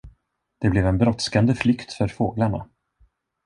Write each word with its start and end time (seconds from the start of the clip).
Det 0.61 0.69
blev 0.71 0.85
en 0.85 0.97
brådskande 0.97 1.55
flykt 1.55 1.93
för 1.93 2.07
fåglarna. 2.07 2.67